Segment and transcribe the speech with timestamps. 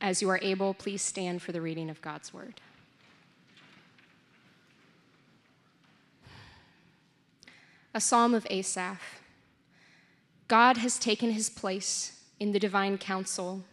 [0.00, 2.62] As you are able, please stand for the reading of God's word.
[7.92, 9.20] A psalm of Asaph.
[10.48, 13.64] God has taken his place in the divine council.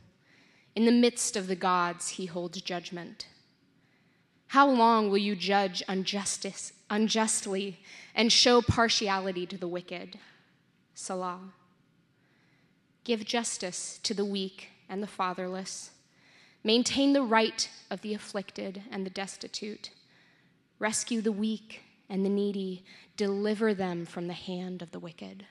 [0.75, 3.27] In the midst of the gods, he holds judgment.
[4.48, 7.79] How long will you judge unjustly
[8.13, 10.20] and show partiality to the wicked?
[10.95, 11.53] Selah.
[13.07, 15.91] Give justice to the weak and the fatherless.
[16.62, 19.91] Maintain the right of the afflicted and the destitute.
[20.77, 22.84] Rescue the weak and the needy.
[23.15, 25.45] Deliver them from the hand of the wicked.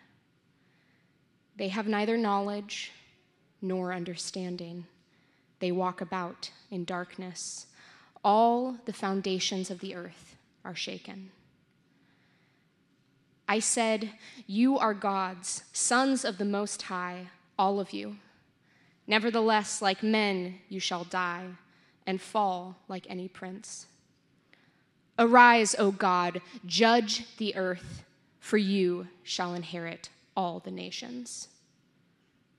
[1.56, 2.92] They have neither knowledge
[3.62, 4.84] nor understanding.
[5.60, 7.68] They walk about in darkness.
[8.22, 11.30] All the foundations of the earth are shaken.
[13.48, 14.10] I said,
[14.46, 17.28] You are gods, sons of the Most High,
[17.58, 18.16] all of you.
[19.06, 21.46] Nevertheless, like men, you shall die
[22.06, 23.86] and fall like any prince.
[25.18, 28.04] Arise, O God, judge the earth,
[28.38, 31.48] for you shall inherit all the nations.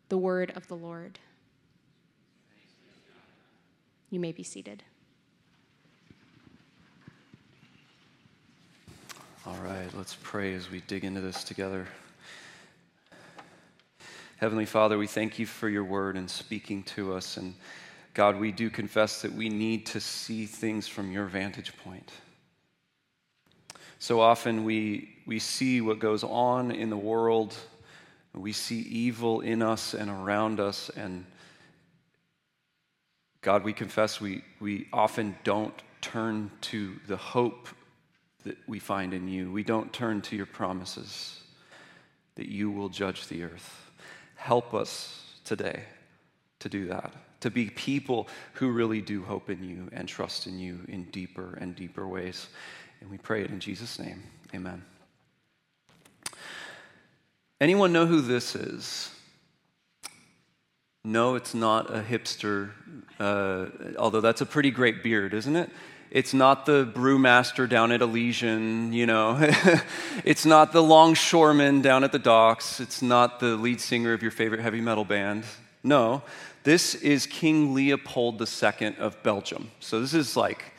[0.10, 1.20] The word of the Lord.
[4.10, 4.84] You may be seated.
[9.46, 11.88] All right, let's pray as we dig into this together.
[14.38, 17.38] Heavenly Father, we thank you for your word and speaking to us.
[17.38, 17.56] And
[18.14, 22.12] God, we do confess that we need to see things from your vantage point.
[23.98, 27.56] So often we, we see what goes on in the world,
[28.32, 31.26] we see evil in us and around us, and
[33.42, 37.70] God, we confess we, we often don't turn to the hope
[38.44, 39.52] that we find in you.
[39.52, 41.42] We don't turn to your promises
[42.36, 43.87] that you will judge the earth.
[44.38, 45.84] Help us today
[46.60, 50.58] to do that, to be people who really do hope in you and trust in
[50.58, 52.48] you in deeper and deeper ways.
[53.02, 54.24] And we pray it in Jesus' name.
[54.56, 54.84] Amen.
[57.60, 59.12] Anyone know who this is?
[61.04, 62.72] No, it's not a hipster,
[63.20, 63.68] uh,
[63.98, 65.70] although that's a pretty great beard, isn't it?
[66.10, 69.38] It's not the brewmaster down at Elysian, you know.
[70.24, 72.80] it's not the longshoreman down at the docks.
[72.80, 75.44] It's not the lead singer of your favorite heavy metal band.
[75.84, 76.22] No,
[76.64, 79.72] this is King Leopold II of Belgium.
[79.80, 80.74] So this is like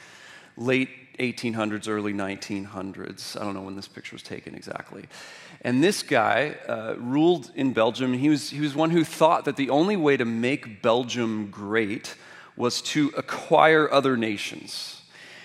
[0.57, 3.39] late 1800s, early 1900s.
[3.39, 5.05] I don't know when this picture was taken exactly.
[5.63, 8.15] And this guy uh, ruled in Belgium.
[8.15, 12.15] He was, he was one who thought that the only way to make Belgium great
[12.57, 14.98] was to acquire other nations.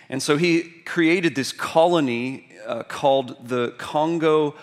[0.10, 4.56] And so he created this colony uh, called the Congo,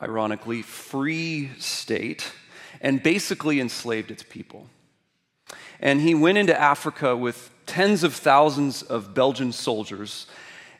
[0.00, 2.32] ironically, Free State,
[2.80, 4.68] and basically enslaved its people.
[5.80, 10.26] And he went into Africa with tens of thousands of Belgian soldiers,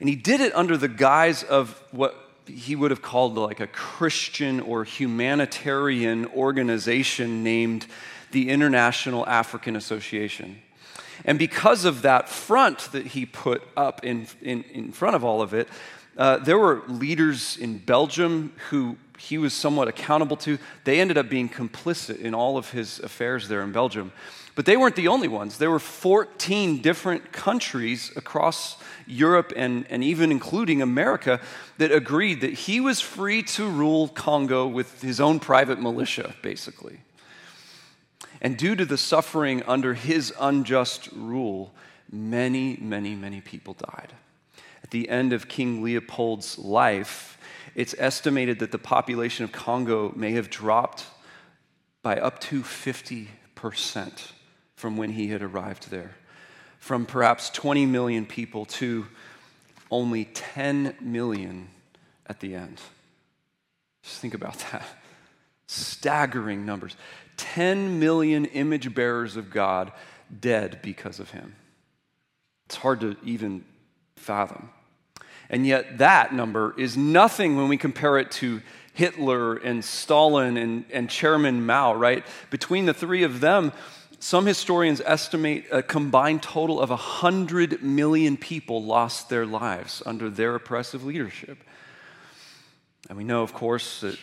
[0.01, 2.15] and he did it under the guise of what
[2.47, 7.87] he would have called like a Christian or humanitarian organization named
[8.31, 10.63] the International African Association.
[11.25, 15.43] And because of that front that he put up in, in, in front of all
[15.43, 15.69] of it,
[16.17, 20.59] uh, there were leaders in Belgium who he was somewhat accountable to.
[20.85, 24.13] They ended up being complicit in all of his affairs there in Belgium.
[24.55, 25.59] But they weren't the only ones.
[25.59, 31.41] There were 14 different countries across Europe and, and even including America
[31.77, 37.01] that agreed that he was free to rule Congo with his own private militia, basically.
[38.41, 41.73] And due to the suffering under his unjust rule,
[42.11, 44.13] many, many, many people died.
[44.83, 47.39] At the end of King Leopold's life,
[47.75, 51.07] it's estimated that the population of Congo may have dropped
[52.03, 54.33] by up to 50 percent
[54.77, 56.15] from when he had arrived there.
[56.79, 59.07] From perhaps 20 million people to
[59.91, 61.69] only 10 million
[62.27, 62.81] at the end.
[64.05, 64.87] Just think about that.
[65.67, 66.97] Staggering numbers.
[67.37, 69.93] 10 million image bearers of God
[70.41, 71.55] dead because of him.
[72.67, 73.65] It's hard to even
[74.17, 74.71] fathom.
[75.49, 78.61] And yet, that number is nothing when we compare it to
[78.95, 82.25] Hitler and Stalin and, and Chairman Mao, right?
[82.51, 83.73] Between the three of them,
[84.19, 90.55] some historians estimate a combined total of 100 million people lost their lives under their
[90.55, 91.59] oppressive leadership.
[93.09, 94.19] And we know, of course, that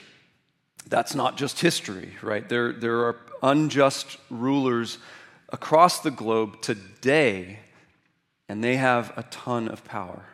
[0.87, 2.47] that's not just history, right?
[2.47, 4.97] There, there are unjust rulers
[5.49, 7.59] across the globe today,
[8.49, 10.25] and they have a ton of power.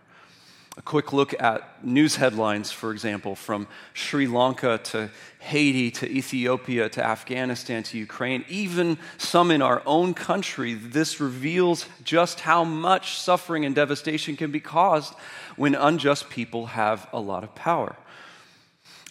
[0.77, 5.09] A quick look at news headlines, for example, from Sri Lanka to
[5.39, 10.75] Haiti to Ethiopia to Afghanistan to Ukraine, even some in our own country.
[10.75, 15.13] This reveals just how much suffering and devastation can be caused
[15.57, 17.97] when unjust people have a lot of power.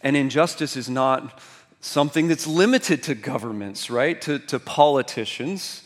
[0.03, 1.41] And injustice is not
[1.81, 4.21] something that's limited to governments, right?
[4.23, 5.83] To, to politicians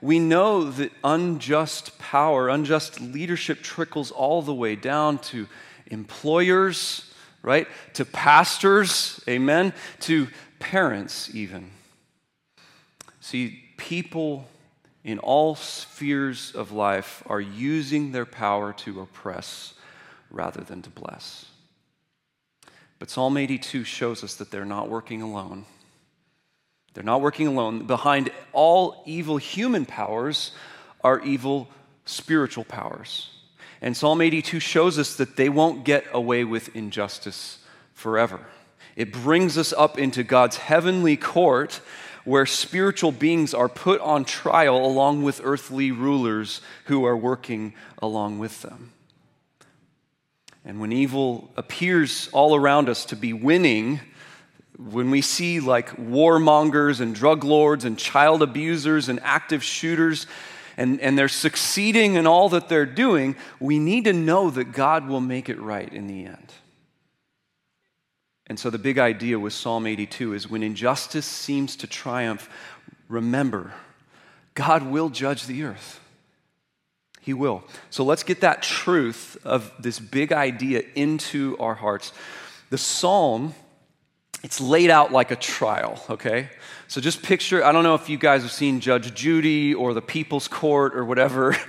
[0.00, 5.46] we know that unjust power, unjust leadership trickles all the way down to
[5.86, 7.66] employers, right?
[7.94, 9.72] To pastors, amen?
[10.00, 10.28] To
[10.58, 11.70] parents, even.
[13.20, 14.46] See, people
[15.02, 19.74] in all spheres of life are using their power to oppress
[20.30, 21.46] rather than to bless.
[22.98, 25.64] But Psalm 82 shows us that they're not working alone.
[26.94, 27.86] They're not working alone.
[27.86, 30.52] Behind all evil human powers
[31.04, 31.68] are evil
[32.06, 33.30] spiritual powers.
[33.82, 37.58] And Psalm 82 shows us that they won't get away with injustice
[37.92, 38.40] forever.
[38.96, 41.82] It brings us up into God's heavenly court
[42.24, 48.38] where spiritual beings are put on trial along with earthly rulers who are working along
[48.38, 48.92] with them.
[50.66, 54.00] And when evil appears all around us to be winning,
[54.76, 60.26] when we see like warmongers and drug lords and child abusers and active shooters,
[60.76, 65.08] and, and they're succeeding in all that they're doing, we need to know that God
[65.08, 66.52] will make it right in the end.
[68.48, 72.50] And so the big idea with Psalm 82 is when injustice seems to triumph,
[73.08, 73.72] remember,
[74.54, 76.00] God will judge the earth.
[77.26, 77.64] He will.
[77.90, 82.12] So let's get that truth of this big idea into our hearts.
[82.70, 83.52] The psalm
[84.44, 86.50] it's laid out like a trial, okay?
[86.86, 90.02] So just picture, I don't know if you guys have seen Judge Judy or the
[90.02, 91.56] People's Court or whatever.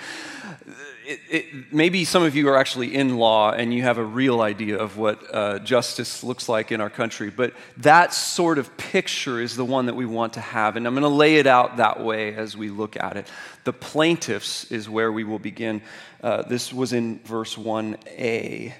[1.07, 4.42] It, it, maybe some of you are actually in law and you have a real
[4.42, 9.39] idea of what uh, justice looks like in our country, but that sort of picture
[9.39, 10.75] is the one that we want to have.
[10.75, 13.25] And I'm going to lay it out that way as we look at it.
[13.63, 15.81] The plaintiffs is where we will begin.
[16.21, 18.74] Uh, this was in verse 1a.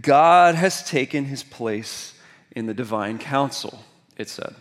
[0.00, 2.14] God has taken his place
[2.54, 3.82] in the divine council,
[4.16, 4.54] it said.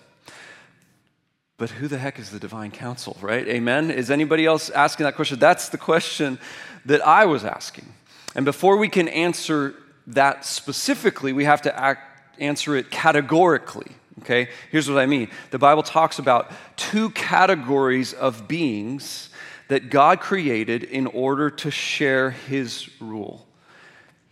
[1.62, 3.48] But who the heck is the divine council, right?
[3.48, 3.92] Amen?
[3.92, 5.38] Is anybody else asking that question?
[5.38, 6.40] That's the question
[6.86, 7.92] that I was asking.
[8.36, 9.76] And before we can answer
[10.08, 13.92] that specifically, we have to act, answer it categorically.
[14.22, 14.50] Okay?
[14.72, 19.30] Here's what I mean the Bible talks about two categories of beings
[19.68, 23.48] that God created in order to share his rule.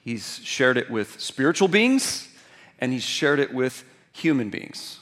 [0.04, 2.28] He's shared it with spiritual beings
[2.80, 5.00] and he's shared it with human beings.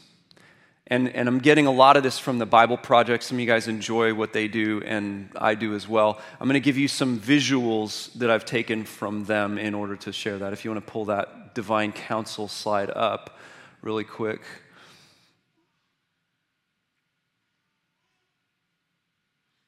[0.89, 3.24] And, and I'm getting a lot of this from the Bible Project.
[3.24, 6.22] Some of you guys enjoy what they do, and I do as well.
[6.39, 10.13] I'm going to give you some visuals that I've taken from them in order to
[10.13, 10.54] share that.
[10.54, 13.38] If you want to pull that divine council slide up
[13.81, 14.42] really quick.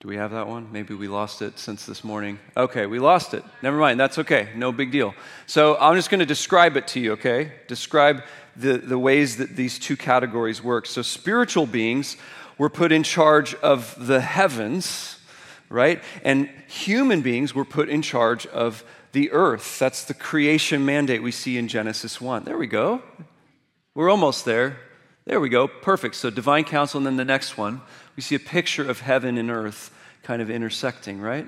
[0.02, 0.72] Do we have that one?
[0.72, 2.40] Maybe we lost it since this morning.
[2.56, 3.44] Okay, we lost it.
[3.62, 4.00] Never mind.
[4.00, 4.48] That's okay.
[4.56, 5.14] No big deal.
[5.46, 7.52] So I'm just going to describe it to you, okay?
[7.68, 8.24] Describe
[8.56, 10.86] the, the ways that these two categories work.
[10.86, 12.16] So spiritual beings
[12.58, 15.18] were put in charge of the heavens,
[15.68, 16.02] right?
[16.24, 19.80] And human beings were put in charge of the earth.
[19.80, 22.46] That's the creation mandate we see in Genesis 1.
[22.46, 23.02] There we go.
[23.96, 24.78] We're almost there.
[25.26, 25.68] There we go.
[25.68, 26.16] Perfect.
[26.16, 27.82] So divine council, and then the next one
[28.20, 31.46] we see a picture of heaven and earth kind of intersecting, right?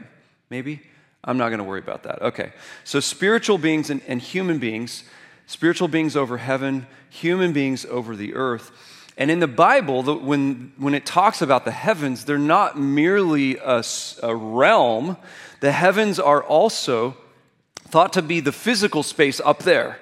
[0.49, 0.81] Maybe?
[1.21, 2.21] I'm not going to worry about that.
[2.21, 2.53] Okay.
[2.85, 5.03] So, spiritual beings and, and, human beings,
[5.47, 8.71] spiritual beings over heaven, human beings over the earth.
[9.17, 13.57] And in the Bible, the, when, when it talks about the heavens, they're not merely
[13.57, 13.83] a,
[14.23, 15.17] a realm,
[15.59, 17.17] the heavens are also
[17.75, 19.99] thought to be the physical space up there.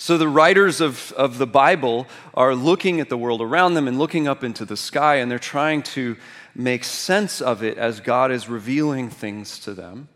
[0.00, 3.98] So the writers of, of the Bible are looking at the world around them and
[3.98, 6.16] looking up into the sky, and they're trying to
[6.54, 10.08] make sense of it as God is revealing things to them.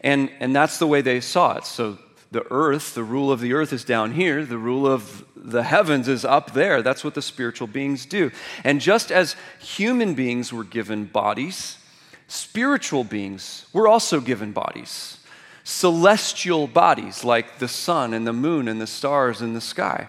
[0.00, 1.66] And, and that's the way they saw it.
[1.66, 1.98] So
[2.32, 6.08] the earth, the rule of the earth is down here, the rule of the heavens
[6.08, 6.82] is up there.
[6.82, 8.32] That's what the spiritual beings do.
[8.64, 11.78] And just as human beings were given bodies,
[12.26, 15.18] spiritual beings were also given bodies
[15.64, 20.08] celestial bodies like the sun and the moon and the stars in the sky.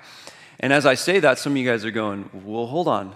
[0.59, 3.13] And as I say that, some of you guys are going, well, hold on.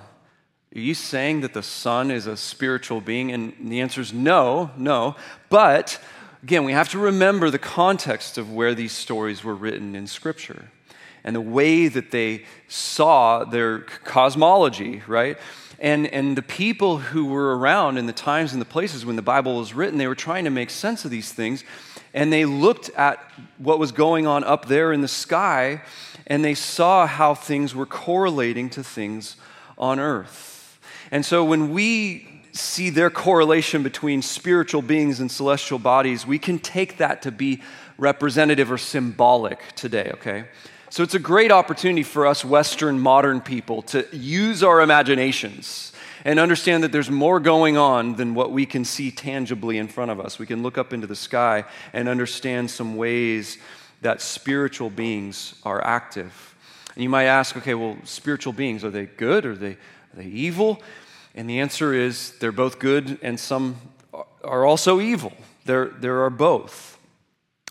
[0.76, 3.32] Are you saying that the sun is a spiritual being?
[3.32, 5.16] And the answer is no, no.
[5.50, 6.00] But
[6.44, 10.70] again, we have to remember the context of where these stories were written in Scripture
[11.24, 15.38] and the way that they saw their cosmology, right?
[15.80, 19.22] And, and the people who were around in the times and the places when the
[19.22, 21.64] Bible was written, they were trying to make sense of these things.
[22.18, 23.20] And they looked at
[23.60, 25.84] what was going on up there in the sky
[26.26, 29.36] and they saw how things were correlating to things
[29.78, 30.80] on earth.
[31.12, 36.58] And so when we see their correlation between spiritual beings and celestial bodies, we can
[36.58, 37.62] take that to be
[38.00, 40.46] representative or symbolic today, okay?
[40.90, 45.94] So it's a great opportunity for us Western modern people to use our imaginations
[46.28, 50.12] and understand that there's more going on than what we can see tangibly in front
[50.12, 50.38] of us.
[50.38, 53.58] We can look up into the sky and understand some ways
[54.02, 56.54] that spiritual beings are active.
[56.96, 59.46] And you might ask, okay, well, spiritual beings, are they good?
[59.46, 60.82] Are they, are they evil?
[61.34, 63.78] And the answer is they're both good and some
[64.44, 65.32] are also evil.
[65.64, 67.00] There, there are both.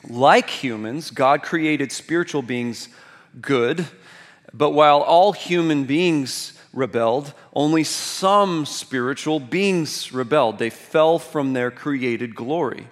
[0.09, 2.89] Like humans, God created spiritual beings
[3.39, 3.87] good,
[4.55, 10.59] but while all human beings rebelled, only some spiritual beings rebelled.
[10.59, 12.87] They fell from their created glory.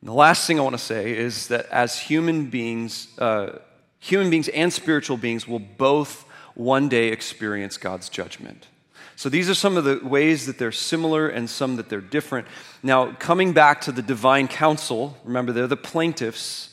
[0.00, 3.58] And the last thing I want to say is that as human beings, uh,
[3.98, 8.68] human beings and spiritual beings will both one day experience God's judgment.
[9.16, 12.46] So these are some of the ways that they're similar and some that they're different.
[12.82, 16.70] Now, coming back to the divine council, remember they're the plaintiffs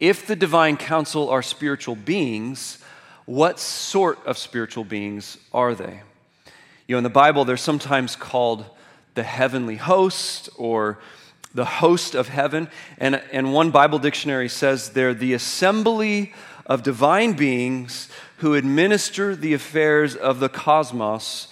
[0.00, 2.78] if the divine council are spiritual beings,
[3.28, 6.00] what sort of spiritual beings are they?
[6.86, 8.64] You know, in the Bible, they're sometimes called
[9.12, 10.98] the heavenly host or
[11.52, 12.70] the host of heaven.
[12.96, 16.32] And, and one Bible dictionary says they're the assembly
[16.64, 18.08] of divine beings
[18.38, 21.48] who administer the affairs of the cosmos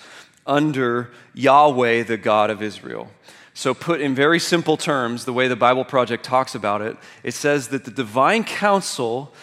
[0.47, 3.11] under Yahweh, the God of Israel.
[3.52, 7.35] So, put in very simple terms, the way the Bible Project talks about it, it
[7.35, 9.35] says that the divine council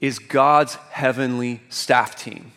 [0.00, 2.52] is God's heavenly staff team.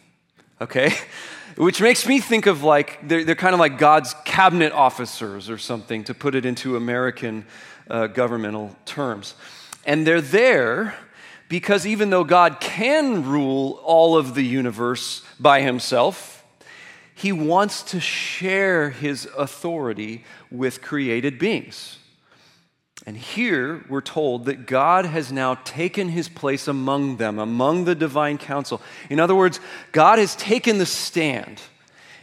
[0.60, 0.94] Okay?
[1.58, 5.58] Which makes me think of like, they're, they're kind of like God's cabinet officers or
[5.58, 7.46] something, to put it into American
[7.90, 9.36] uh, governmental terms.
[9.86, 10.96] And they're there
[11.50, 16.46] because even though God can rule all of the universe by himself,
[17.14, 21.98] he wants to share his authority with created beings.
[23.06, 27.96] And here we're told that God has now taken his place among them, among the
[27.96, 28.82] divine council.
[29.10, 29.60] In other words,
[29.92, 31.60] God has taken the stand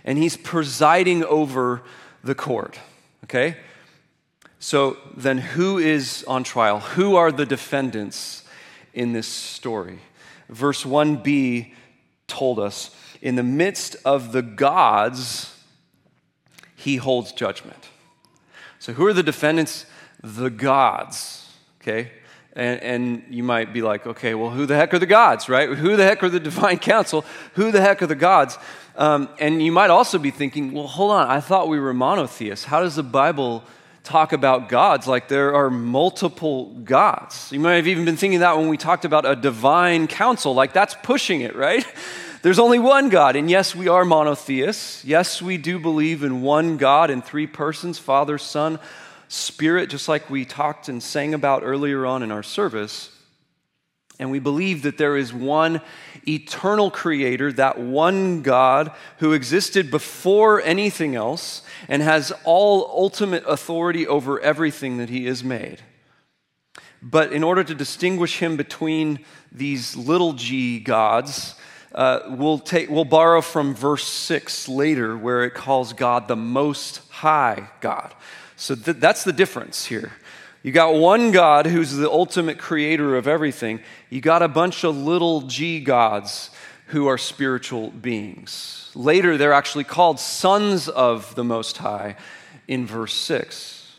[0.04, 1.82] and he's presiding over
[2.22, 2.78] the court.
[3.24, 3.56] Okay?
[4.60, 6.80] So then, who is on trial?
[6.80, 8.44] Who are the defendants
[8.92, 10.00] in this story?
[10.48, 11.72] Verse 1b
[12.26, 15.54] told us in the midst of the gods,
[16.74, 17.88] he holds judgment.
[18.78, 19.86] So, who are the defendants?
[20.22, 21.48] The gods,
[21.80, 22.12] okay?
[22.54, 25.68] And, and, you might be like, okay, well, who the heck are the gods, right?
[25.68, 27.24] Who the heck are the divine council?
[27.54, 28.58] Who the heck are the gods?
[28.96, 32.64] Um, and you might also be thinking, well, hold on, I thought we were monotheists.
[32.64, 33.62] How does the Bible
[34.02, 37.52] talk about gods like there are multiple gods?
[37.52, 40.72] You might have even been thinking that when we talked about a divine council, like
[40.72, 41.86] that's pushing it, right?
[42.42, 43.36] There's only one God.
[43.36, 45.04] And yes, we are monotheists.
[45.04, 48.78] Yes, we do believe in one God in three persons Father, Son,
[49.28, 53.10] Spirit, just like we talked and sang about earlier on in our service.
[54.18, 55.80] And we believe that there is one
[56.26, 64.06] eternal creator, that one God who existed before anything else and has all ultimate authority
[64.06, 65.82] over everything that he has made.
[67.00, 71.54] But in order to distinguish him between these little g gods,
[71.94, 77.00] uh, we'll, take, we'll borrow from verse 6 later, where it calls God the Most
[77.08, 78.14] High God.
[78.58, 80.12] So th- that's the difference here.
[80.64, 83.80] You got one God who's the ultimate creator of everything.
[84.10, 86.50] You got a bunch of little g gods
[86.88, 88.90] who are spiritual beings.
[88.96, 92.16] Later, they're actually called sons of the Most High
[92.66, 93.94] in verse 6.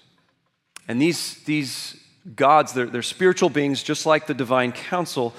[0.89, 1.96] And these, these
[2.36, 5.34] gods, they're, they're spiritual beings just like the divine council,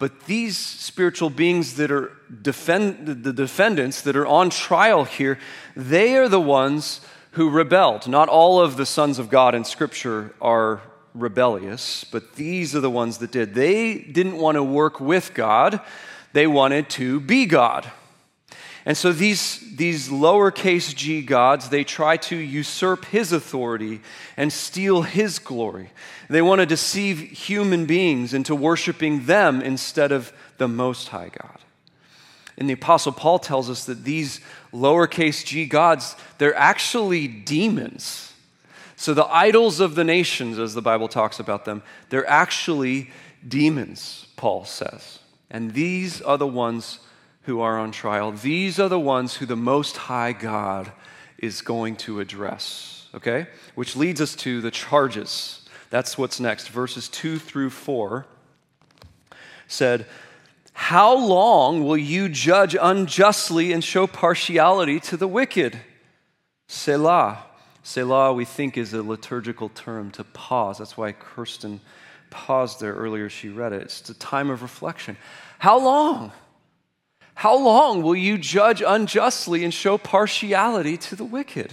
[0.00, 2.10] but these spiritual beings that are
[2.42, 5.38] defend, the defendants that are on trial here,
[5.76, 7.00] they are the ones
[7.34, 8.08] who rebelled.
[8.08, 10.80] Not all of the sons of God in Scripture are
[11.14, 13.54] rebellious, but these are the ones that did.
[13.54, 15.80] They didn't want to work with God,
[16.32, 17.90] they wanted to be God.
[18.86, 24.00] And so these, these lowercase g gods, they try to usurp his authority
[24.36, 25.90] and steal his glory.
[26.28, 31.63] They want to deceive human beings into worshiping them instead of the Most High God.
[32.56, 34.40] And the Apostle Paul tells us that these
[34.72, 38.32] lowercase g gods, they're actually demons.
[38.96, 43.10] So the idols of the nations, as the Bible talks about them, they're actually
[43.46, 45.18] demons, Paul says.
[45.50, 47.00] And these are the ones
[47.42, 48.32] who are on trial.
[48.32, 50.92] These are the ones who the Most High God
[51.38, 53.08] is going to address.
[53.14, 53.46] Okay?
[53.74, 55.68] Which leads us to the charges.
[55.90, 56.68] That's what's next.
[56.68, 58.26] Verses 2 through 4
[59.66, 60.06] said,
[60.74, 65.80] How long will you judge unjustly and show partiality to the wicked?
[66.68, 67.44] Selah.
[67.84, 70.78] Selah, we think, is a liturgical term to pause.
[70.78, 71.80] That's why Kirsten
[72.30, 73.30] paused there earlier.
[73.30, 73.82] She read it.
[73.82, 75.16] It's a time of reflection.
[75.60, 76.32] How long?
[77.34, 81.72] How long will you judge unjustly and show partiality to the wicked?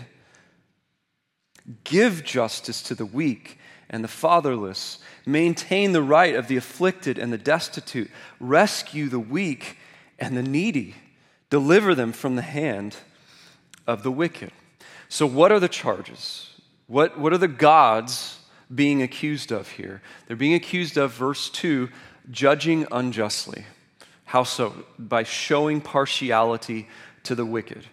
[1.84, 3.58] Give justice to the weak
[3.92, 4.98] and the fatherless.
[5.26, 8.10] Maintain the right of the afflicted and the destitute.
[8.40, 9.78] Rescue the weak
[10.18, 10.96] and the needy.
[11.52, 12.96] Deliver them from the hand
[13.86, 14.52] of the wicked.
[15.10, 16.48] So, what are the charges?
[16.88, 18.40] What, what are the gods
[18.74, 20.02] being accused of here?
[20.26, 21.90] They're being accused of, verse 2,
[22.32, 23.66] judging unjustly.
[24.24, 24.74] How so?
[24.98, 26.88] By showing partiality
[27.24, 27.86] to the wicked.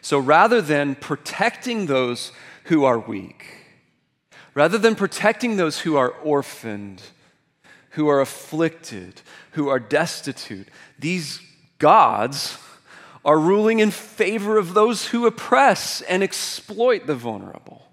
[0.00, 2.32] So rather than protecting those
[2.64, 3.63] who are weak,
[4.54, 7.02] rather than protecting those who are orphaned,
[7.90, 9.20] who are afflicted,
[9.52, 10.68] who are destitute,
[10.98, 11.40] these
[11.78, 12.58] gods
[13.24, 17.88] are ruling in favor of those who oppress and exploit the vulnerable.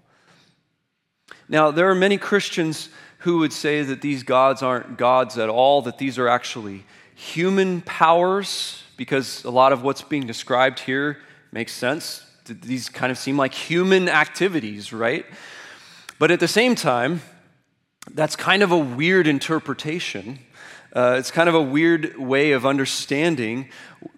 [1.48, 2.88] Now, there are many Christians
[3.18, 7.80] who would say that these gods aren't gods at all, that these are actually human
[7.82, 11.18] powers, because a lot of what's being described here
[11.52, 12.24] makes sense.
[12.46, 15.24] These kind of seem like human activities, right?
[16.18, 17.22] But at the same time,
[18.10, 20.38] that's kind of a weird interpretation.
[20.94, 23.68] Uh, it's kind of a weird way of understanding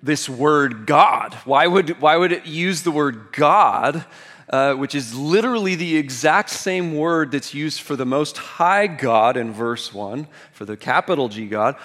[0.02, 1.34] this word God.
[1.44, 4.04] Why would, why would it use the word God,
[4.48, 9.36] uh, which is literally the exact same word that's used for the Most High God
[9.36, 11.76] in verse 1, for the capital G God?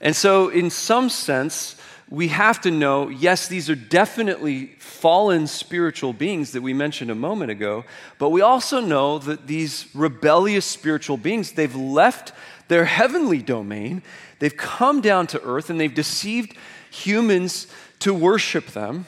[0.00, 1.76] And so, in some sense,
[2.12, 7.14] we have to know yes, these are definitely fallen spiritual beings that we mentioned a
[7.14, 7.86] moment ago,
[8.18, 12.34] but we also know that these rebellious spiritual beings, they've left
[12.68, 14.02] their heavenly domain,
[14.40, 16.54] they've come down to earth, and they've deceived
[16.90, 17.66] humans
[18.00, 19.06] to worship them.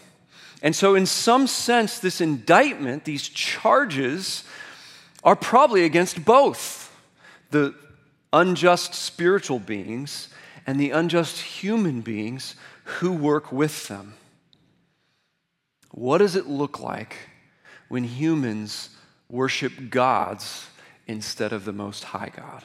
[0.62, 4.45] And so, in some sense, this indictment, these charges,
[5.23, 6.90] are probably against both
[7.51, 7.75] the
[8.33, 10.31] unjust spiritual beings
[10.66, 14.14] and the unjust human beings who work with them.
[15.90, 17.16] What does it look like
[17.88, 18.90] when humans
[19.29, 20.66] worship gods
[21.07, 22.64] instead of the Most High God?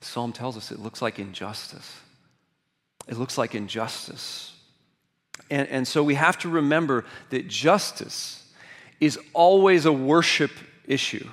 [0.00, 2.00] Psalm tells us it looks like injustice.
[3.06, 4.54] It looks like injustice.
[5.50, 8.44] And, and so we have to remember that justice
[9.00, 10.50] is always a worship
[10.86, 11.28] issue.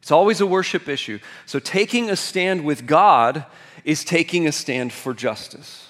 [0.00, 1.20] It's always a worship issue.
[1.46, 3.44] So taking a stand with God
[3.84, 5.88] is taking a stand for justice.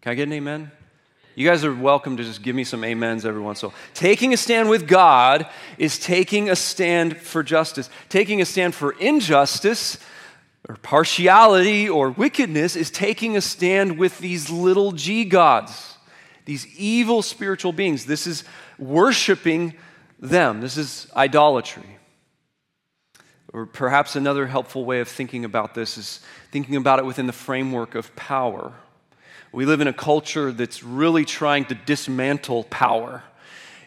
[0.00, 0.70] Can I get an amen?
[1.34, 3.78] You guys are welcome to just give me some amens every once in a while.
[3.94, 5.46] Taking a stand with God
[5.78, 7.88] is taking a stand for justice.
[8.08, 9.98] Taking a stand for injustice
[10.68, 15.96] or partiality or wickedness is taking a stand with these little g gods,
[16.44, 18.04] these evil spiritual beings.
[18.04, 18.42] This is
[18.76, 19.74] worshiping
[20.18, 20.60] them.
[20.60, 21.97] This is idolatry.
[23.52, 27.32] Or perhaps another helpful way of thinking about this is thinking about it within the
[27.32, 28.72] framework of power.
[29.52, 33.22] We live in a culture that's really trying to dismantle power.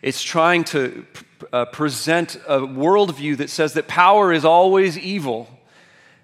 [0.01, 1.05] It's trying to
[1.53, 5.47] uh, present a worldview that says that power is always evil.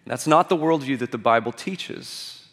[0.07, 2.45] That's not the worldview that the Bible teaches.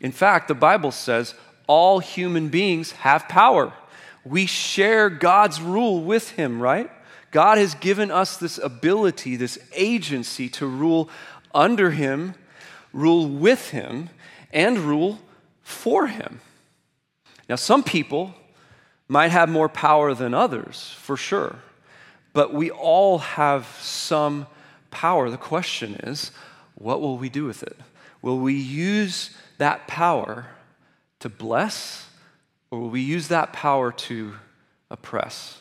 [0.00, 1.34] In fact, the Bible says
[1.66, 3.72] all human beings have power.
[4.24, 6.90] We share God's rule with Him, right?
[7.30, 11.10] God has given us this ability, this agency to rule
[11.54, 12.34] under Him,
[12.92, 14.10] rule with Him,
[14.52, 15.18] and rule
[15.62, 16.40] for Him.
[17.48, 18.34] Now, some people
[19.08, 21.56] might have more power than others, for sure,
[22.32, 24.46] but we all have some
[24.90, 25.30] power.
[25.30, 26.30] The question is,
[26.74, 27.76] what will we do with it?
[28.22, 30.46] Will we use that power
[31.20, 32.08] to bless,
[32.70, 34.34] or will we use that power to
[34.90, 35.58] oppress?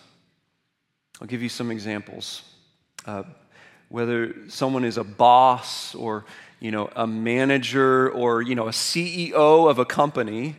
[1.21, 2.43] I'll give you some examples.
[3.05, 3.23] Uh,
[3.89, 6.25] whether someone is a boss or
[6.59, 10.57] you know a manager or you know a CEO of a company,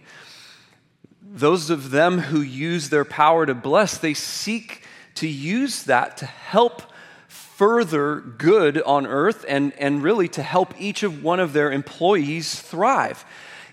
[1.22, 4.82] those of them who use their power to bless, they seek
[5.14, 6.82] to use that to help
[7.28, 12.60] further good on earth and, and really to help each of one of their employees
[12.60, 13.24] thrive.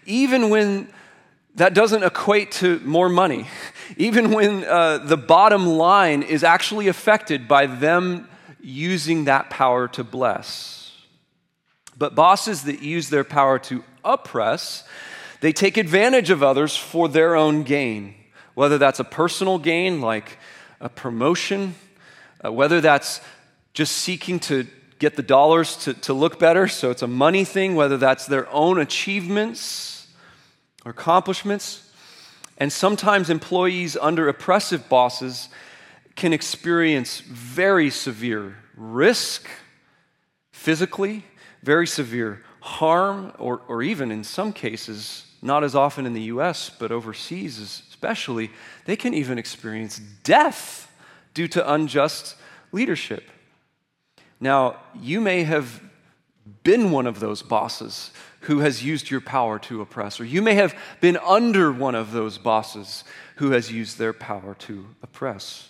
[0.08, 0.88] Even when
[1.54, 3.48] that doesn't equate to more money,
[3.98, 8.28] even when uh, the bottom line is actually affected by them
[8.62, 10.92] using that power to bless.
[11.98, 14.84] But bosses that use their power to oppress,
[15.42, 18.16] they take advantage of others for their own gain,
[18.54, 20.38] whether that's a personal gain like
[20.82, 21.76] a promotion,
[22.44, 23.22] uh, whether that's
[23.74, 24.68] just seeking to
[25.00, 28.50] get the dollars to, to look better, so it's a money thing, whether that's their
[28.50, 30.08] own achievements
[30.86, 31.85] or accomplishments.
[32.58, 35.50] And sometimes employees under oppressive bosses
[36.16, 39.48] can experience very severe risk
[40.54, 41.26] physically,
[41.64, 46.70] very severe harm, or, or even in some cases, not as often in the US,
[46.70, 48.52] but overseas especially,
[48.86, 50.92] they can even experience death
[51.34, 52.36] due to unjust
[52.72, 53.24] leadership.
[54.40, 55.82] Now, you may have
[56.64, 58.12] been one of those bosses
[58.46, 62.12] who has used your power to oppress, or you may have been under one of
[62.12, 63.04] those bosses
[63.38, 65.70] who has used their power to oppress.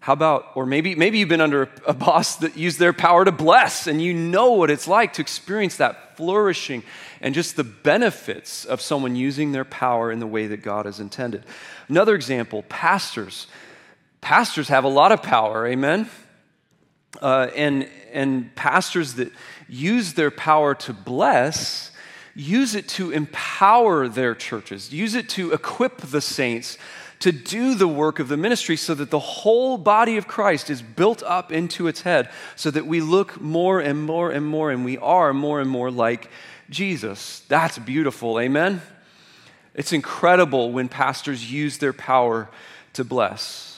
[0.00, 3.32] How about, or maybe, maybe you've been under a boss that used their power to
[3.32, 6.82] bless, and you know what it's like to experience that flourishing
[7.20, 11.00] and just the benefits of someone using their power in the way that God has
[11.00, 11.44] intended.
[11.88, 13.48] Another example pastors.
[14.20, 16.08] Pastors have a lot of power, amen?
[17.20, 19.32] Uh, and, and pastors that
[19.68, 21.90] use their power to bless
[22.36, 26.76] use it to empower their churches, use it to equip the saints
[27.18, 30.82] to do the work of the ministry so that the whole body of Christ is
[30.82, 34.84] built up into its head, so that we look more and more and more and
[34.84, 36.30] we are more and more like
[36.68, 37.40] Jesus.
[37.48, 38.38] That's beautiful.
[38.38, 38.82] Amen?
[39.74, 42.50] It's incredible when pastors use their power
[42.92, 43.75] to bless.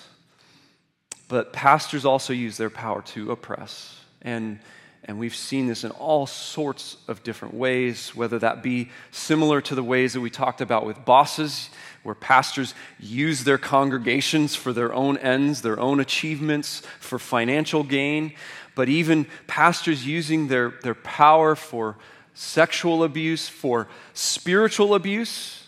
[1.28, 4.00] But pastors also use their power to oppress.
[4.22, 4.58] And,
[5.04, 9.74] and we've seen this in all sorts of different ways, whether that be similar to
[9.74, 11.68] the ways that we talked about with bosses,
[12.02, 18.32] where pastors use their congregations for their own ends, their own achievements, for financial gain,
[18.74, 21.96] but even pastors using their, their power for
[22.32, 25.66] sexual abuse, for spiritual abuse.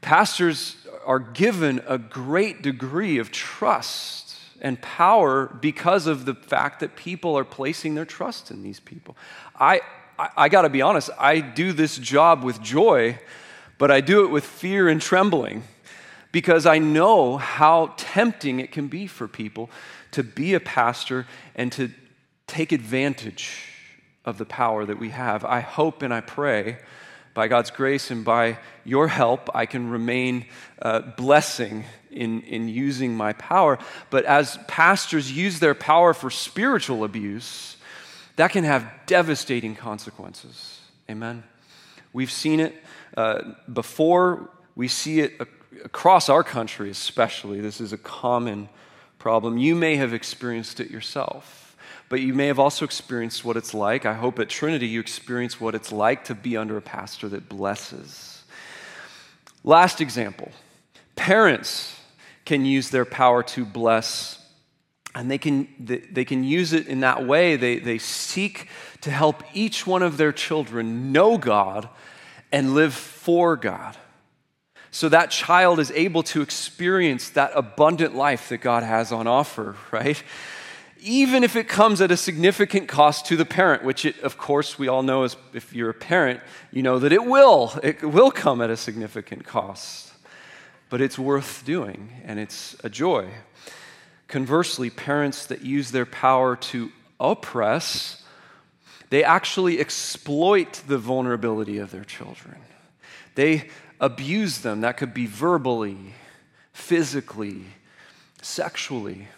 [0.00, 4.25] Pastors are given a great degree of trust
[4.60, 9.16] and power because of the fact that people are placing their trust in these people.
[9.58, 9.80] I,
[10.18, 13.18] I, I got to be honest, I do this job with joy,
[13.78, 15.64] but I do it with fear and trembling
[16.32, 19.70] because I know how tempting it can be for people
[20.12, 21.90] to be a pastor and to
[22.46, 23.72] take advantage
[24.24, 25.44] of the power that we have.
[25.44, 26.78] I hope and I pray
[27.36, 30.46] by God's grace and by your help, I can remain
[30.80, 33.78] uh, blessing in, in using my power.
[34.08, 37.76] But as pastors use their power for spiritual abuse,
[38.36, 40.80] that can have devastating consequences.
[41.10, 41.44] Amen.
[42.14, 42.74] We've seen it
[43.18, 45.38] uh, before, we see it
[45.84, 47.60] across our country, especially.
[47.60, 48.70] This is a common
[49.18, 49.58] problem.
[49.58, 51.65] You may have experienced it yourself
[52.08, 54.06] but you may have also experienced what it's like.
[54.06, 57.48] I hope at Trinity you experience what it's like to be under a pastor that
[57.48, 58.44] blesses.
[59.64, 60.52] Last example
[61.16, 61.98] parents
[62.44, 64.38] can use their power to bless,
[65.14, 67.56] and they can, they can use it in that way.
[67.56, 68.68] They, they seek
[69.00, 71.88] to help each one of their children know God
[72.52, 73.96] and live for God.
[74.92, 79.76] So that child is able to experience that abundant life that God has on offer,
[79.90, 80.22] right?
[81.00, 84.78] Even if it comes at a significant cost to the parent, which it, of course
[84.78, 86.40] we all know is if you're a parent,
[86.72, 87.72] you know that it will.
[87.82, 90.12] It will come at a significant cost.
[90.88, 93.28] But it's worth doing and it's a joy.
[94.28, 98.22] Conversely, parents that use their power to oppress,
[99.10, 102.56] they actually exploit the vulnerability of their children.
[103.36, 103.68] They
[104.00, 104.80] abuse them.
[104.80, 106.14] That could be verbally,
[106.72, 107.66] physically,
[108.42, 109.28] sexually.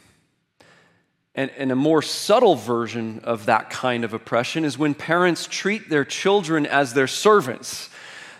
[1.38, 5.88] And, and, a more subtle version of that kind of oppression is when parents treat
[5.88, 7.90] their children as their servants.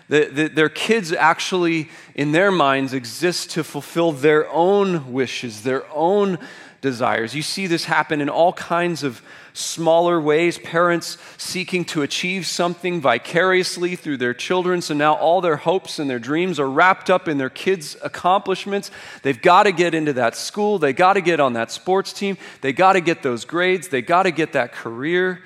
[0.09, 5.89] The, the, their kids actually, in their minds, exist to fulfill their own wishes, their
[5.93, 6.39] own
[6.81, 7.33] desires.
[7.33, 9.21] You see this happen in all kinds of
[9.59, 10.57] smaller ways.
[10.57, 14.81] Parents seeking to achieve something vicariously through their children.
[14.81, 18.89] So now all their hopes and their dreams are wrapped up in their kids' accomplishments.
[19.21, 20.79] They've got to get into that school.
[20.79, 22.37] They got to get on that sports team.
[22.61, 23.89] They got to get those grades.
[23.89, 25.43] They got to get that career.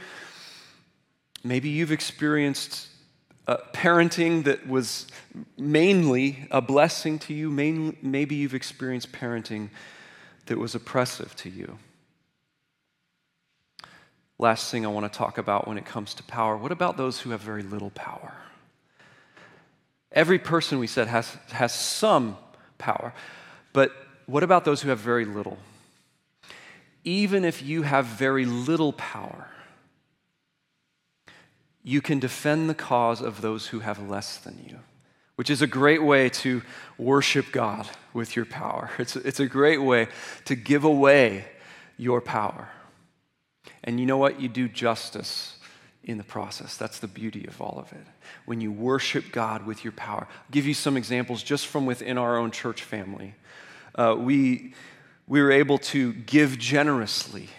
[1.43, 2.87] Maybe you've experienced
[3.47, 5.07] uh, parenting that was
[5.57, 7.49] mainly a blessing to you.
[7.49, 9.69] Mainly, maybe you've experienced parenting
[10.45, 11.77] that was oppressive to you.
[14.43, 17.21] Last thing I want to talk about when it comes to power what about those
[17.21, 18.33] who have very little power?
[20.11, 22.35] Every person, we said, has, has some
[22.77, 23.13] power.
[23.71, 23.93] But
[24.25, 25.59] what about those who have very little?
[27.05, 29.47] Even if you have very little power,
[31.81, 34.79] you can defend the cause of those who have less than you,
[35.37, 36.63] which is a great way to
[36.97, 38.91] worship God with your power.
[38.99, 40.09] It's, it's a great way
[40.43, 41.45] to give away
[41.97, 42.67] your power.
[43.83, 44.39] And you know what?
[44.39, 45.57] You do justice
[46.03, 46.77] in the process.
[46.77, 48.05] That's the beauty of all of it.
[48.45, 50.27] When you worship God with your power.
[50.29, 53.35] I'll give you some examples just from within our own church family.
[53.95, 54.73] Uh, we,
[55.27, 57.49] we were able to give generously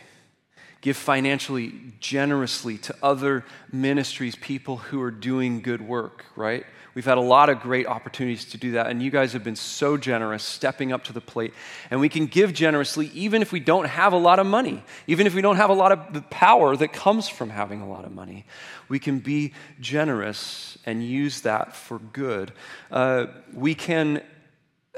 [0.84, 6.66] give financially generously to other ministries, people who are doing good work, right?
[6.94, 9.56] We've had a lot of great opportunities to do that, and you guys have been
[9.56, 11.52] so generous, stepping up to the plate.
[11.90, 15.26] And we can give generously even if we don't have a lot of money, even
[15.26, 18.04] if we don't have a lot of the power that comes from having a lot
[18.04, 18.46] of money.
[18.88, 22.52] We can be generous and use that for good.
[22.92, 24.22] Uh, we can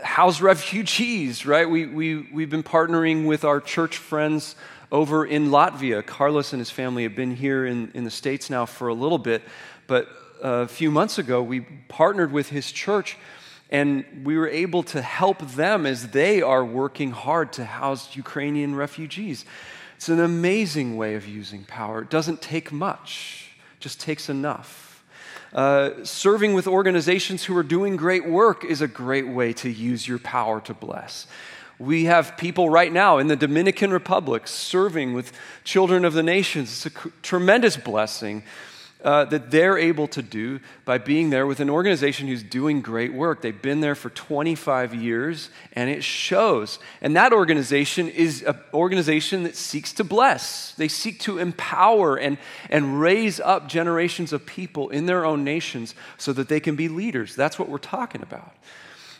[0.02, 1.68] house refugees, right?
[1.68, 4.54] We, we, we've been partnering with our church friends
[4.92, 6.04] over in Latvia.
[6.04, 9.18] Carlos and his family have been here in, in the States now for a little
[9.18, 9.42] bit,
[9.86, 10.08] but
[10.42, 13.16] a few months ago, we partnered with his church
[13.70, 18.74] and we were able to help them as they are working hard to house Ukrainian
[18.74, 19.44] refugees.
[19.96, 22.02] It's an amazing way of using power.
[22.02, 25.04] It doesn't take much, it just takes enough.
[25.52, 30.06] Uh, serving with organizations who are doing great work is a great way to use
[30.06, 31.26] your power to bless.
[31.78, 35.32] We have people right now in the Dominican Republic serving with
[35.64, 36.86] children of the nations.
[36.86, 38.42] It's a tremendous blessing
[39.06, 43.14] uh, that they're able to do by being there with an organization who's doing great
[43.14, 43.40] work.
[43.40, 46.80] They've been there for 25 years, and it shows.
[47.00, 52.36] And that organization is an organization that seeks to bless, they seek to empower and,
[52.68, 56.88] and raise up generations of people in their own nations so that they can be
[56.88, 57.36] leaders.
[57.36, 58.52] That's what we're talking about.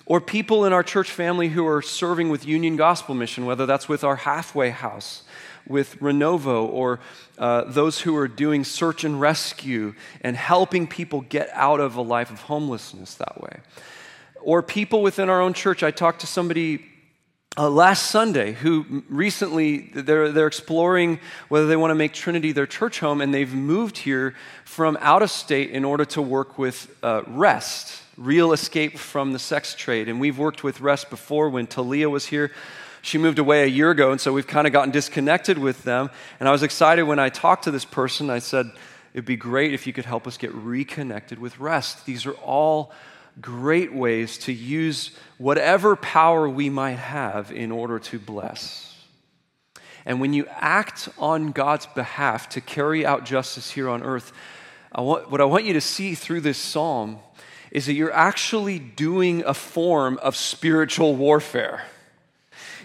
[0.07, 3.89] Or people in our church family who are serving with Union Gospel Mission, whether that's
[3.89, 5.25] with our halfway house,
[5.67, 7.01] with Renovo, or
[7.39, 12.03] uh, those who are doing search and rescue and helping people get out of a
[12.03, 13.59] life of homelessness that way.
[14.43, 15.83] Or people within our own church.
[15.83, 16.87] I talked to somebody
[17.59, 22.67] uh, last Sunday who recently they're, they're exploring whether they want to make Trinity their
[22.67, 26.97] church home, and they've moved here from out of state in order to work with
[27.03, 30.09] uh, Rest real escape from the sex trade.
[30.09, 32.53] And we've worked with Rest before when Talia was here.
[33.03, 36.11] She moved away a year ago, and so we've kind of gotten disconnected with them.
[36.41, 38.31] And I was excited when I talked to this person.
[38.31, 38.71] I said,
[39.15, 42.05] It'd be great if you could help us get reconnected with Rest.
[42.05, 42.93] These are all
[43.41, 48.95] great ways to use whatever power we might have in order to bless.
[50.05, 54.33] And when you act on God's behalf to carry out justice here on earth,
[54.93, 57.19] I want, what I want you to see through this psalm
[57.71, 61.85] is that you're actually doing a form of spiritual warfare.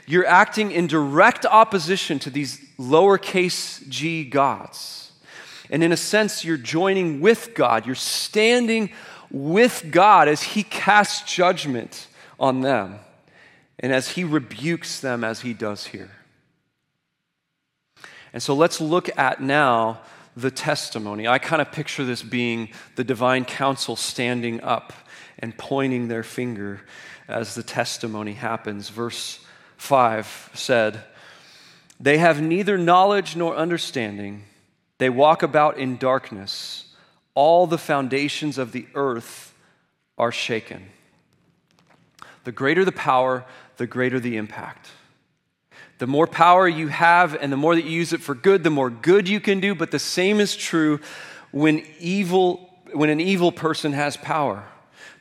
[0.08, 5.12] You're acting in direct opposition to these lowercase g gods.
[5.70, 7.86] And in a sense, you're joining with God.
[7.86, 8.92] You're standing
[9.30, 12.08] with God as He casts judgment
[12.40, 13.00] on them
[13.80, 16.12] and as He rebukes them as He does here.
[18.34, 20.02] And so let's look at now
[20.36, 21.28] the testimony.
[21.28, 24.94] I kind of picture this being the divine council standing up
[25.40, 26.82] and pointing their finger
[27.28, 28.90] as the testimony happens.
[28.90, 29.40] Verse
[29.78, 31.04] 5 said,
[32.00, 34.44] They have neither knowledge nor understanding.
[35.00, 36.94] They walk about in darkness.
[37.34, 39.54] All the foundations of the earth
[40.18, 40.90] are shaken.
[42.44, 43.46] The greater the power,
[43.78, 44.91] the greater the impact.
[46.02, 48.72] The more power you have and the more that you use it for good, the
[48.72, 49.76] more good you can do.
[49.76, 51.00] But the same is true
[51.52, 54.64] when evil, when an evil person has power.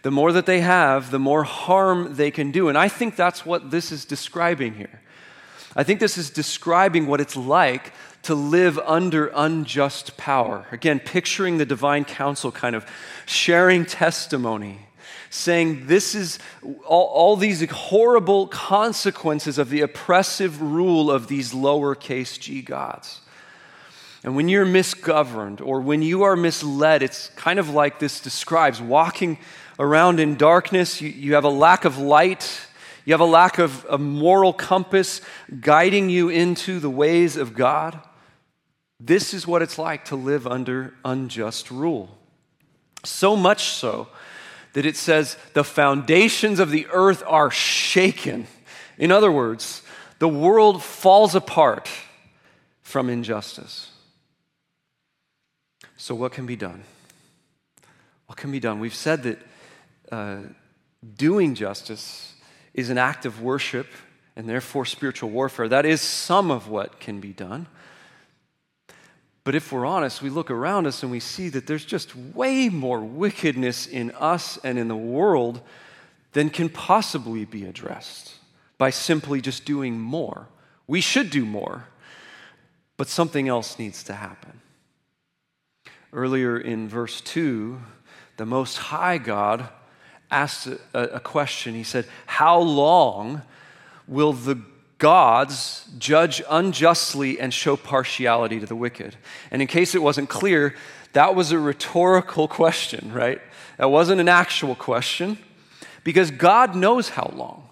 [0.00, 2.70] The more that they have, the more harm they can do.
[2.70, 5.02] And I think that's what this is describing here.
[5.76, 10.64] I think this is describing what it's like to live under unjust power.
[10.72, 12.86] Again, picturing the divine council kind of
[13.26, 14.78] sharing testimony
[15.30, 16.40] saying this is
[16.84, 23.20] all, all these horrible consequences of the oppressive rule of these lowercase g gods.
[24.22, 28.82] And when you're misgoverned or when you are misled, it's kind of like this describes
[28.82, 29.38] walking
[29.78, 31.00] around in darkness.
[31.00, 32.60] You, you have a lack of light,
[33.06, 35.22] you have a lack of a moral compass
[35.60, 37.98] guiding you into the ways of God.
[38.98, 42.18] This is what it's like to live under unjust rule.
[43.04, 44.08] So much so
[44.72, 48.46] that it says the foundations of the earth are shaken.
[48.98, 49.82] In other words,
[50.18, 51.88] the world falls apart
[52.82, 53.90] from injustice.
[55.96, 56.84] So, what can be done?
[58.26, 58.80] What can be done?
[58.80, 59.38] We've said that
[60.12, 60.38] uh,
[61.16, 62.34] doing justice
[62.74, 63.86] is an act of worship
[64.36, 65.68] and therefore spiritual warfare.
[65.68, 67.66] That is some of what can be done.
[69.44, 72.68] But if we're honest, we look around us and we see that there's just way
[72.68, 75.60] more wickedness in us and in the world
[76.32, 78.34] than can possibly be addressed
[78.78, 80.48] by simply just doing more.
[80.86, 81.86] We should do more,
[82.96, 84.60] but something else needs to happen.
[86.12, 87.80] Earlier in verse 2,
[88.36, 89.68] the Most High God
[90.30, 91.74] asked a, a question.
[91.74, 93.42] He said, How long
[94.06, 94.60] will the
[95.00, 99.16] gods judge unjustly and show partiality to the wicked?
[99.50, 100.76] And in case it wasn't clear,
[101.14, 103.40] that was a rhetorical question, right?
[103.78, 105.38] That wasn't an actual question
[106.04, 107.68] because God knows how long.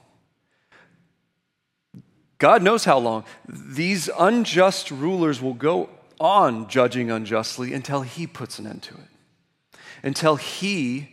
[2.39, 3.25] God knows how long.
[3.49, 9.79] These unjust rulers will go on judging unjustly until He puts an end to it,
[10.03, 11.09] until He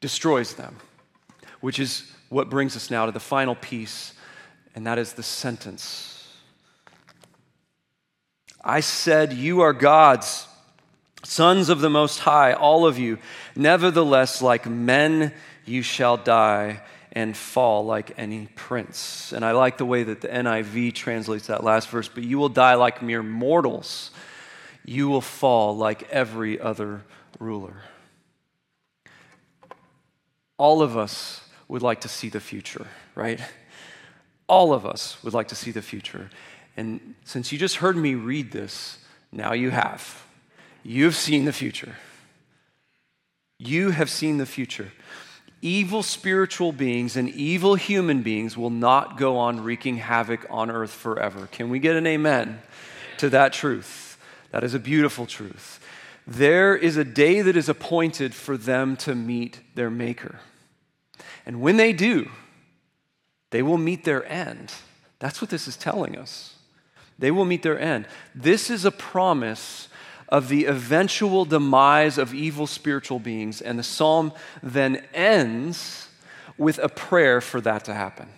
[0.00, 0.76] destroys them,
[1.60, 4.11] which is what brings us now to the final piece
[4.74, 6.28] and that is the sentence.
[8.64, 10.46] I said, You are gods
[11.24, 13.18] sons of the Most High, all of you.
[13.54, 15.32] Nevertheless, like men,
[15.64, 16.82] you shall die
[17.12, 19.32] and fall like any prince.
[19.32, 22.48] And I like the way that the NIV translates that last verse, but you will
[22.48, 24.10] die like mere mortals.
[24.84, 27.02] You will fall like every other
[27.38, 27.82] ruler.
[30.58, 33.40] All of us would like to see the future, right?
[34.52, 36.28] All of us would like to see the future.
[36.76, 38.98] And since you just heard me read this,
[39.32, 40.26] now you have.
[40.82, 41.96] You've seen the future.
[43.58, 44.92] You have seen the future.
[45.62, 50.90] Evil spiritual beings and evil human beings will not go on wreaking havoc on earth
[50.90, 51.48] forever.
[51.50, 52.60] Can we get an amen
[53.16, 54.18] to that truth?
[54.50, 55.80] That is a beautiful truth.
[56.26, 60.40] There is a day that is appointed for them to meet their Maker.
[61.46, 62.30] And when they do,
[63.52, 64.72] they will meet their end.
[65.20, 66.56] That's what this is telling us.
[67.18, 68.08] They will meet their end.
[68.34, 69.88] This is a promise
[70.28, 76.08] of the eventual demise of evil spiritual beings, and the psalm then ends
[76.58, 78.28] with a prayer for that to happen.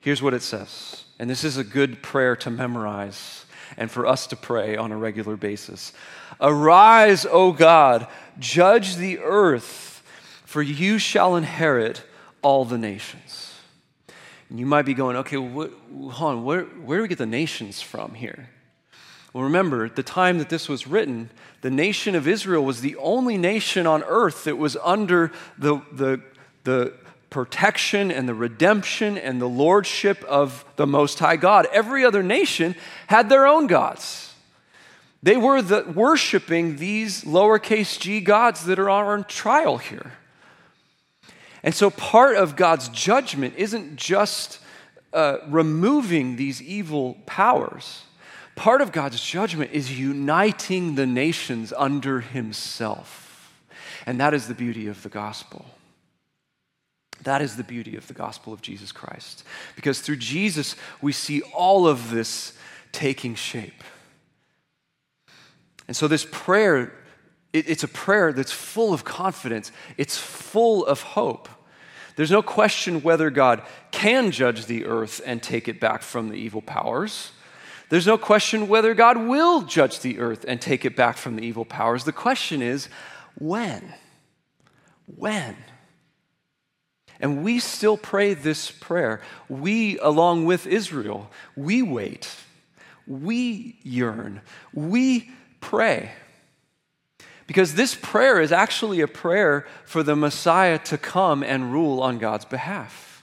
[0.00, 3.44] Here's what it says, and this is a good prayer to memorize
[3.76, 5.92] and for us to pray on a regular basis.
[6.40, 8.06] Arise, O God,
[8.38, 10.02] judge the earth,
[10.44, 12.02] for you shall inherit
[12.40, 13.51] all the nations.
[14.52, 17.24] And you might be going, okay, well, what, on, where, where do we get the
[17.24, 18.50] nations from here?
[19.32, 21.30] Well, remember, at the time that this was written,
[21.62, 26.20] the nation of Israel was the only nation on earth that was under the, the,
[26.64, 26.92] the
[27.30, 31.66] protection and the redemption and the lordship of the Most High God.
[31.72, 32.74] Every other nation
[33.06, 34.34] had their own gods.
[35.22, 40.12] They were the, worshiping these lowercase g gods that are on trial here.
[41.62, 44.58] And so part of God's judgment isn't just
[45.12, 48.02] uh, removing these evil powers.
[48.54, 53.52] Part of God's judgment is uniting the nations under Himself.
[54.06, 55.64] And that is the beauty of the gospel.
[57.22, 59.44] That is the beauty of the gospel of Jesus Christ.
[59.76, 62.54] Because through Jesus, we see all of this
[62.90, 63.84] taking shape.
[65.86, 66.92] And so, this prayer
[67.52, 71.48] it, it's a prayer that's full of confidence, it's full of hope.
[72.16, 76.36] There's no question whether God can judge the earth and take it back from the
[76.36, 77.32] evil powers.
[77.88, 81.42] There's no question whether God will judge the earth and take it back from the
[81.42, 82.04] evil powers.
[82.04, 82.88] The question is
[83.38, 83.94] when?
[85.06, 85.56] When?
[87.20, 89.20] And we still pray this prayer.
[89.48, 92.34] We, along with Israel, we wait,
[93.06, 94.40] we yearn,
[94.74, 96.12] we pray.
[97.52, 102.16] Because this prayer is actually a prayer for the Messiah to come and rule on
[102.16, 103.22] God's behalf.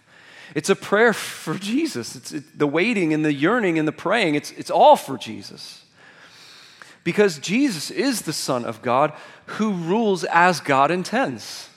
[0.53, 2.15] It's a prayer for Jesus.
[2.15, 5.83] It's it, the waiting and the yearning and the praying, it's, it's all for Jesus.
[7.03, 9.13] Because Jesus is the Son of God
[9.47, 11.67] who rules as God intends.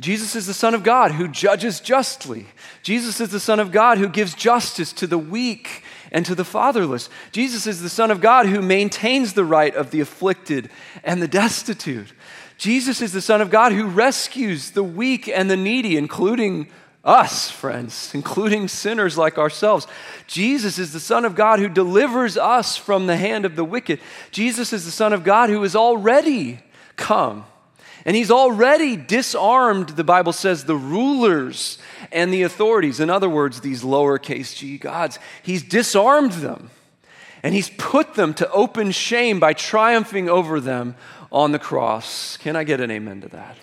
[0.00, 2.46] Jesus is the Son of God who judges justly.
[2.82, 5.82] Jesus is the Son of God who gives justice to the weak
[6.12, 7.08] and to the fatherless.
[7.32, 10.70] Jesus is the Son of God who maintains the right of the afflicted
[11.04, 12.12] and the destitute.
[12.58, 16.68] Jesus is the Son of God who rescues the weak and the needy, including
[17.04, 19.86] us, friends, including sinners like ourselves.
[20.26, 24.00] Jesus is the Son of God who delivers us from the hand of the wicked.
[24.32, 26.60] Jesus is the Son of God who has already
[26.96, 27.44] come
[28.06, 31.78] and he's already disarmed, the Bible says, the rulers
[32.12, 33.00] and the authorities.
[33.00, 35.18] In other words, these lowercase g gods.
[35.42, 36.70] He's disarmed them.
[37.42, 40.94] And he's put them to open shame by triumphing over them
[41.32, 42.36] on the cross.
[42.36, 43.56] Can I get an amen to that?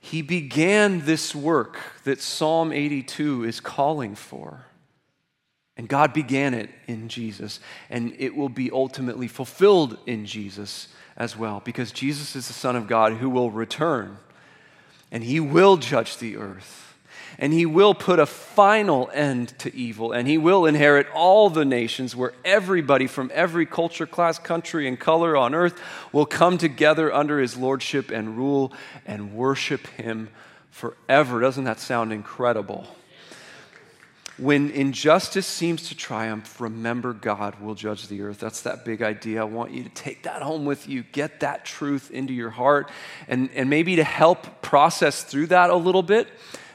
[0.00, 4.64] He began this work that Psalm 82 is calling for.
[5.76, 7.60] And God began it in Jesus,
[7.90, 10.88] and it will be ultimately fulfilled in Jesus
[11.20, 14.16] as well, because Jesus is the Son of God who will return,
[15.12, 16.90] and He will judge the earth
[17.38, 21.64] and he will put a final end to evil, and he will inherit all the
[21.64, 25.80] nations where everybody from every culture, class, country, and color on earth
[26.12, 28.72] will come together under his lordship and rule
[29.06, 30.28] and worship him
[30.70, 31.40] forever.
[31.40, 32.86] Doesn't that sound incredible?
[34.40, 38.38] When injustice seems to triumph, remember God will judge the earth.
[38.38, 39.42] That's that big idea.
[39.42, 42.90] I want you to take that home with you, get that truth into your heart,
[43.28, 46.26] and, and maybe to help process through that a little bit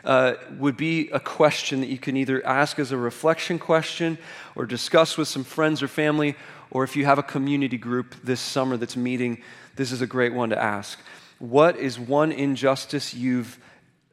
[0.04, 4.20] uh, would be a question that you can either ask as a reflection question
[4.56, 6.36] or discuss with some friends or family,
[6.70, 9.42] or if you have a community group this summer that's meeting,
[9.76, 11.00] this is a great one to ask.
[11.40, 13.58] What is one injustice you've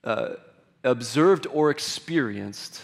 [0.04, 0.36] uh,
[0.84, 2.80] observed or experienced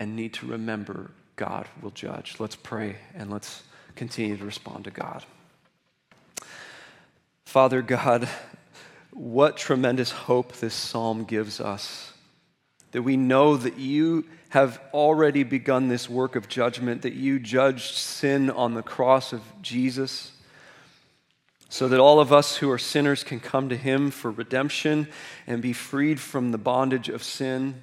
[0.00, 2.34] and need to remember God will judge?
[2.40, 3.62] Let's pray and let's
[3.94, 5.24] continue to respond to God.
[7.44, 8.28] Father God,
[9.12, 12.12] what tremendous hope this psalm gives us
[12.92, 17.94] that we know that you have already begun this work of judgment, that you judged
[17.94, 20.32] sin on the cross of Jesus,
[21.68, 25.06] so that all of us who are sinners can come to him for redemption
[25.46, 27.80] and be freed from the bondage of sin,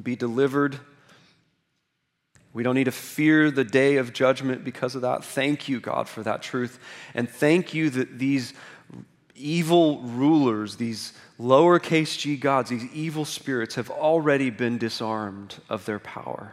[0.00, 0.78] be delivered.
[2.58, 5.22] We don't need to fear the day of judgment because of that.
[5.22, 6.80] Thank you, God, for that truth.
[7.14, 8.52] And thank you that these
[9.36, 16.00] evil rulers, these lowercase g gods, these evil spirits, have already been disarmed of their
[16.00, 16.52] power.